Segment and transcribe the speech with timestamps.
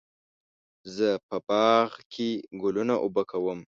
[0.95, 2.29] زه په باغ کې
[2.61, 3.59] ګلونه اوبه کوم.